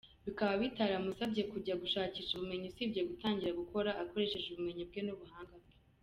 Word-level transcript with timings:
Bikaba 0.25 0.53
bitaramusabye 0.61 1.41
kujya 1.51 1.73
gushakisha 1.81 2.31
ubumenyi 2.33 2.65
Usibye 2.71 3.01
gutangira 3.09 3.59
gukora, 3.61 3.89
akoresheje 4.03 4.47
ubumenyi 4.49 4.83
bwe 4.89 5.01
nubuhanga 5.05 5.55
bwe. 5.61 5.71